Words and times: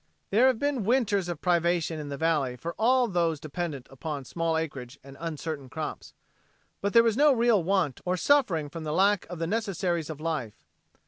There 0.31 0.47
have 0.47 0.57
been 0.57 0.83
winters 0.83 1.29
of 1.29 1.41
privation 1.43 1.99
in 1.99 2.09
the 2.09 2.17
valley 2.17 2.55
for 2.55 2.73
all 2.79 3.05
of 3.05 3.13
those 3.13 3.39
dependent 3.39 3.85
upon 3.91 4.25
small 4.25 4.57
acreage 4.57 4.97
and 5.03 5.15
uncertain 5.19 5.69
crops, 5.69 6.15
but 6.81 6.93
there 6.93 7.03
was 7.03 7.15
no 7.15 7.31
real 7.33 7.61
want 7.63 8.01
or 8.03 8.17
suffering 8.17 8.67
from 8.67 8.83
the 8.83 8.93
lack 8.93 9.27
of 9.29 9.37
the 9.37 9.45
necessaries 9.45 10.09
of 10.09 10.19
life. 10.19 10.65